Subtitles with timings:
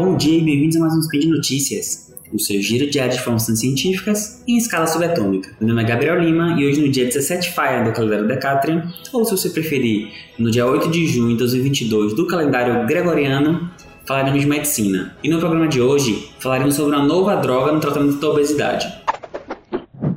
[0.00, 3.60] bom dia e bem-vindos a mais um Speed Notícias, o seu giro diário de informações
[3.60, 5.54] científicas em escala subatômica.
[5.60, 9.26] Meu nome é Gabriel Lima e hoje no dia 17 Faia do calendário Decatrian, ou
[9.26, 13.70] se você preferir, no dia 8 de junho de 2022 do calendário Gregoriano,
[14.06, 15.14] falaremos de medicina.
[15.22, 18.86] E no programa de hoje falaremos sobre uma nova droga no tratamento da obesidade.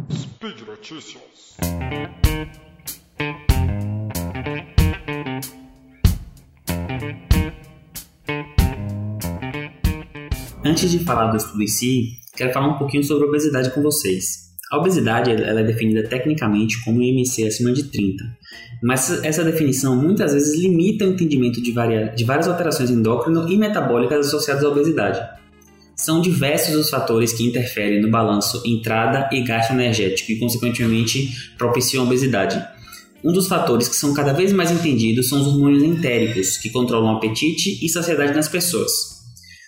[0.09, 1.23] Speed Notícias.
[10.66, 14.44] Antes de falar do estudo em si, quero falar um pouquinho sobre obesidade com vocês.
[14.72, 18.23] A obesidade ela é definida tecnicamente como IMC acima de 30,
[18.81, 21.73] mas essa definição muitas vezes limita o entendimento de,
[22.16, 25.22] de várias alterações endócrino e metabólicas associadas à obesidade.
[25.98, 32.03] São diversos os fatores que interferem no balanço entrada e gasto energético e, consequentemente, propiciam
[32.03, 32.66] a obesidade.
[33.22, 37.14] Um dos fatores que são cada vez mais entendidos são os hormônios entéricos, que controlam
[37.14, 39.12] o apetite e saciedade nas pessoas.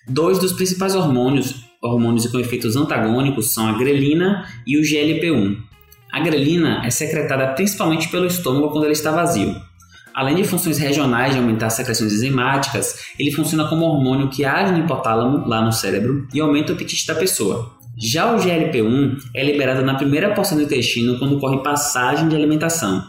[0.07, 5.57] Dois dos principais hormônios, hormônios com efeitos antagônicos, são a grelina e o GLP-1.
[6.11, 9.55] A grelina é secretada principalmente pelo estômago quando ele está vazio.
[10.13, 14.71] Além de funções regionais de aumentar as secreções enzimáticas, ele funciona como hormônio que age
[14.71, 17.75] no hipotálamo, lá no cérebro, e aumenta o apetite da pessoa.
[17.97, 23.03] Já o GLP-1 é liberado na primeira porção do intestino quando ocorre passagem de alimentação.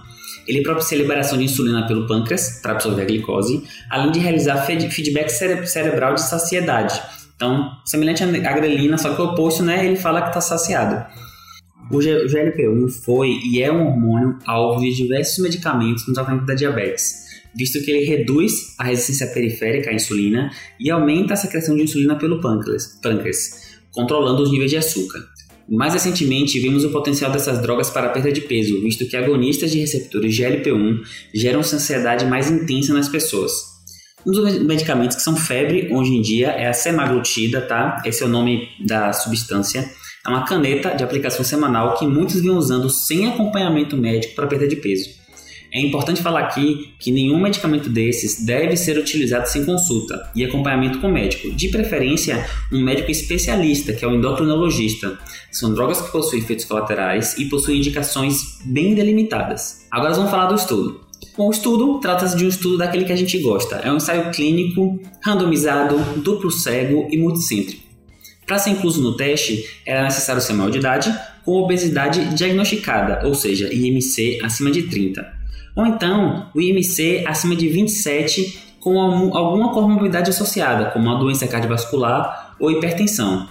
[0.47, 4.65] Ele propicia a liberação de insulina pelo pâncreas para absorver a glicose, além de realizar
[4.65, 7.01] feedback cere cerebral de saciedade.
[7.35, 9.85] Então, semelhante à grelina, só que o oposto, né?
[9.85, 11.05] Ele fala que está saciado.
[11.91, 17.27] O GLP-1 foi e é um hormônio alvo de diversos medicamentos no tratamento da diabetes,
[17.55, 20.51] visto que ele reduz a resistência periférica à insulina
[20.81, 25.21] e aumenta a secreção de insulina pelo pâncreas, pâncreas controlando os níveis de açúcar.
[25.69, 29.73] Mais recentemente, vimos o potencial dessas drogas para a perda de peso, visto que agonistas
[29.73, 31.01] de receptores GLP-1
[31.35, 33.77] geram ansiedade mais intensa nas pessoas.
[34.25, 38.03] Um dos medicamentos que são febre hoje em dia é a semaglutida, tá?
[38.05, 39.89] Esse é o nome da substância.
[40.25, 44.67] É uma caneta de aplicação semanal que muitos vinham usando sem acompanhamento médico para perda
[44.67, 45.11] de peso.
[45.73, 50.99] É importante falar aqui que nenhum medicamento desses deve ser utilizado sem consulta e acompanhamento
[51.01, 55.19] com médico, de preferência um médico especialista, que é o endocrinologista.
[55.51, 59.87] São drogas que possuem efeitos colaterais e possuem indicações bem delimitadas.
[59.91, 61.01] Agora vamos falar do estudo.
[61.37, 63.77] Bom, o estudo trata-se de um estudo daquele que a gente gosta.
[63.77, 67.83] É um ensaio clínico, randomizado, duplo cego e multicêntrico.
[68.47, 73.35] Para ser incluso no teste, era necessário ser maior de idade com obesidade diagnosticada, ou
[73.35, 75.36] seja, IMC acima de 30
[75.75, 79.01] ou então o IMC acima de 27 com
[79.37, 83.49] alguma comorbidade associada, como uma doença cardiovascular ou hipertensão.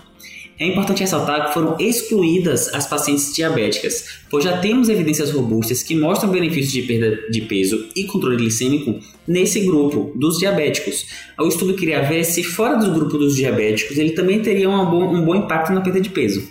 [0.58, 5.94] É importante ressaltar que foram excluídas as pacientes diabéticas, pois já temos evidências robustas que
[5.94, 11.06] mostram benefícios de perda de peso e controle glicêmico nesse grupo dos diabéticos.
[11.38, 15.14] O estudo queria ver se fora do grupo dos diabéticos ele também teria um bom,
[15.14, 16.48] um bom impacto na perda de peso.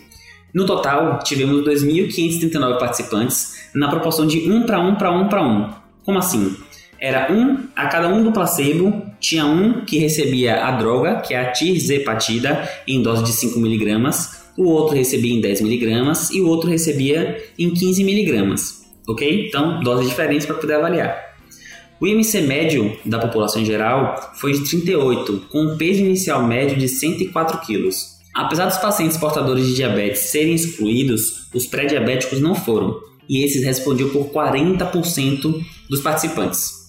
[0.53, 5.70] No total, tivemos 2.539 participantes, na proporção de 1 para 1 para 1 para 1.
[6.04, 6.56] Como assim?
[7.00, 11.40] Era um a cada um do placebo, tinha um que recebia a droga, que é
[11.40, 17.42] a tirzepatida, em dose de 5mg, o outro recebia em 10mg e o outro recebia
[17.58, 18.84] em 15mg.
[19.08, 19.48] Ok?
[19.48, 21.34] Então, doses diferentes para poder avaliar.
[22.00, 26.76] O IMC médio da população em geral foi de 38, com um peso inicial médio
[26.76, 27.88] de 104 kg.
[28.34, 32.98] Apesar dos pacientes portadores de diabetes serem excluídos, os pré-diabéticos não foram,
[33.28, 36.84] e esses respondiam por 40% dos participantes.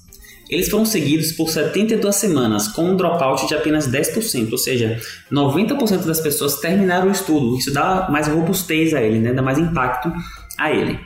[0.50, 5.00] Eles foram seguidos por 72 semanas, com um dropout de apenas 10%, ou seja,
[5.32, 7.58] 90% das pessoas terminaram o estudo.
[7.58, 9.34] Isso dá mais robustez a ele, né?
[9.34, 10.12] dá mais impacto
[10.58, 11.00] a ele.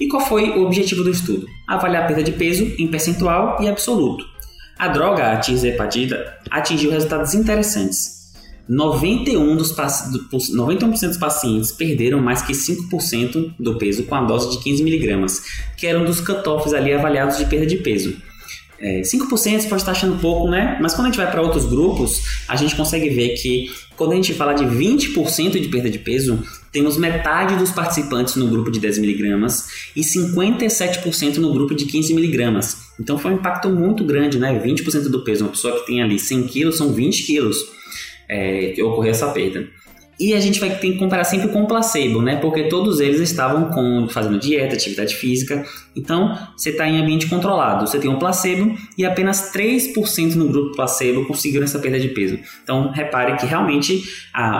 [0.00, 1.46] E qual foi o objetivo do estudo?
[1.68, 4.24] Avaliar a perda de peso em percentual e absoluto.
[4.76, 8.21] A droga, a tirzepatida, atingiu resultados interessantes.
[8.68, 14.58] 91%, dos, 91 dos pacientes perderam mais que 5% do peso com a dose de
[14.58, 15.40] 15mg,
[15.76, 18.16] que era um dos cutoffs ali avaliados de perda de peso.
[18.82, 20.76] É, 5% você pode estar achando pouco, né?
[20.80, 24.16] Mas quando a gente vai para outros grupos, a gente consegue ver que quando a
[24.16, 26.42] gente fala de 20% de perda de peso,
[26.72, 29.64] temos metade dos participantes no grupo de 10mg
[29.94, 32.76] e 57% no grupo de 15mg.
[32.98, 34.60] Então foi um impacto muito grande, né?
[34.60, 35.44] 20% do peso.
[35.44, 37.58] Uma pessoa que tem ali 100 kg são 20 quilos
[38.32, 39.68] é, ocorreu essa perda.
[40.20, 42.36] E a gente vai ter que comparar sempre com o placebo, né?
[42.36, 45.64] Porque todos eles estavam com, fazendo dieta, atividade física.
[45.96, 47.88] Então, você está em ambiente controlado.
[47.88, 52.38] Você tem um placebo e apenas 3% no grupo placebo conseguiram essa perda de peso.
[52.62, 54.04] Então, repare que realmente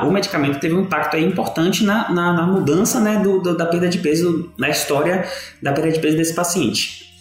[0.04, 3.88] o medicamento teve um impacto importante na, na, na mudança né, do, do, da perda
[3.88, 5.24] de peso, na história
[5.62, 7.12] da perda de peso desse paciente.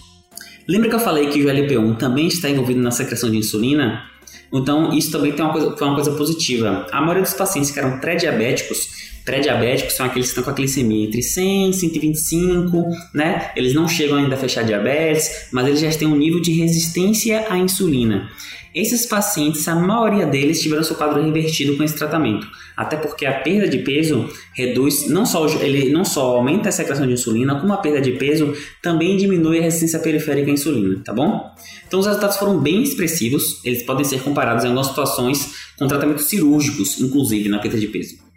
[0.68, 4.09] Lembra que eu falei que o GLP-1 também está envolvido na secreção de insulina?
[4.51, 6.86] Então, isso também tem uma coisa, foi uma coisa positiva.
[6.92, 11.07] A maioria dos pacientes que eram pré-diabéticos pré-diabéticos são aqueles que estão com a glicemia
[11.07, 12.83] entre 100 e 125,
[13.13, 13.51] né?
[13.56, 17.45] Eles não chegam ainda a fechar diabetes, mas eles já têm um nível de resistência
[17.50, 18.29] à insulina.
[18.73, 22.47] Esses pacientes, a maioria deles tiveram seu quadro revertido com esse tratamento,
[22.77, 27.06] até porque a perda de peso reduz, não só ele não só aumenta a secreção
[27.06, 31.13] de insulina, como a perda de peso também diminui a resistência periférica à insulina, tá
[31.13, 31.53] bom?
[31.85, 36.25] Então os resultados foram bem expressivos, eles podem ser comparados em algumas situações com tratamentos
[36.25, 38.31] cirúrgicos, inclusive na perda de peso.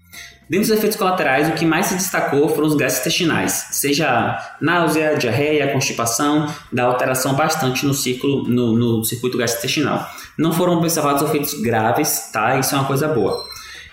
[0.49, 5.17] Dentre os efeitos colaterais, o que mais se destacou foram os gases intestinais, seja náusea,
[5.17, 10.06] diarreia, constipação, da alteração bastante no, ciclo, no, no circuito gastrointestinal.
[10.37, 12.58] Não foram observados efeitos graves, tá?
[12.58, 13.43] Isso é uma coisa boa.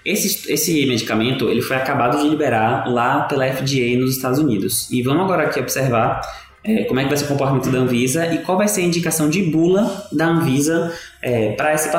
[0.04, 4.90] Esse, esse medicamento ele foi acabado de liberar lá pela FDA nos Estados Unidos.
[4.92, 6.22] E vamos agora aqui observar
[6.64, 8.86] é, como é que vai ser o comportamento da Anvisa e qual vai ser a
[8.86, 11.90] indicação de bula da Anvisa é, para esse,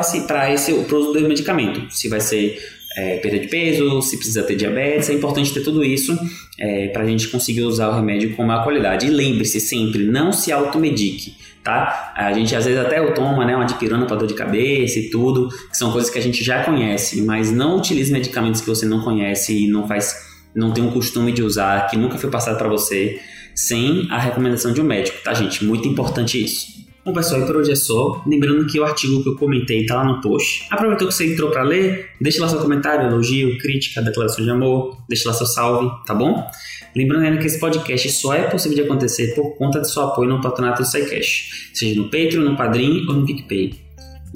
[0.53, 1.85] esse pro uso do medicamento.
[1.89, 2.59] Se vai ser
[2.95, 6.17] é, perda de peso, se precisa ter diabetes, é importante ter tudo isso
[6.59, 9.07] é, para a gente conseguir usar o remédio com maior qualidade.
[9.07, 12.13] E lembre-se sempre, não se automedique, tá?
[12.15, 15.49] A gente às vezes até toma, né, uma dipirona para dor de cabeça e tudo,
[15.49, 19.01] que são coisas que a gente já conhece, mas não utilize medicamentos que você não
[19.01, 20.15] conhece e não faz,
[20.55, 23.19] não tem um costume de usar, que nunca foi passado para você,
[23.55, 25.63] sem a recomendação de um médico, tá, gente?
[25.63, 26.73] Muito importante isso.
[27.05, 28.23] Bom, pessoal, e por hoje é só.
[28.25, 30.65] Lembrando que o artigo que eu comentei está lá no post.
[30.69, 32.11] Aproveitou que você entrou para ler?
[32.21, 36.49] Deixe lá seu comentário, elogio, crítica, declaração de amor, deixe lá seu salve, tá bom?
[36.95, 40.29] Lembrando ainda que esse podcast só é possível de acontecer por conta do seu apoio
[40.29, 43.73] no patronato do SciCash, seja no Patreon, no Padrim ou no PicPay.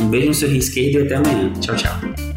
[0.02, 1.54] Um beijo no seu rio esquerdo e até amanhã.
[1.62, 2.37] Tchau, tchau.